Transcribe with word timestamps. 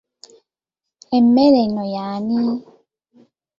Emmere 1.17 1.59
eno 1.65 1.83
y'ani? 1.95 2.39